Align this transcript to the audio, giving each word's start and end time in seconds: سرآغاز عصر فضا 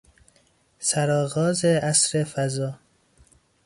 سرآغاز 0.79 1.65
عصر 1.65 2.23
فضا 2.23 2.71